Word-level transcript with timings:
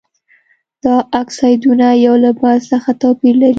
دا 0.83 0.95
اکسایدونه 1.21 1.87
یو 2.05 2.15
له 2.23 2.31
بل 2.39 2.57
څخه 2.71 2.89
توپیر 3.01 3.35
لري. 3.41 3.49